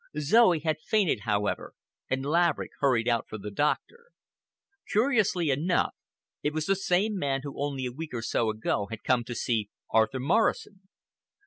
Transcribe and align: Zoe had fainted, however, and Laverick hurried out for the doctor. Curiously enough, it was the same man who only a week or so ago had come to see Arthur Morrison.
Zoe 0.19 0.57
had 0.61 0.81
fainted, 0.81 1.19
however, 1.25 1.75
and 2.09 2.25
Laverick 2.25 2.71
hurried 2.79 3.07
out 3.07 3.29
for 3.29 3.37
the 3.37 3.51
doctor. 3.51 4.07
Curiously 4.89 5.51
enough, 5.51 5.93
it 6.41 6.53
was 6.53 6.65
the 6.65 6.75
same 6.75 7.15
man 7.19 7.41
who 7.43 7.61
only 7.63 7.85
a 7.85 7.91
week 7.93 8.15
or 8.15 8.23
so 8.23 8.49
ago 8.49 8.87
had 8.89 9.03
come 9.03 9.23
to 9.25 9.35
see 9.35 9.69
Arthur 9.91 10.19
Morrison. 10.19 10.87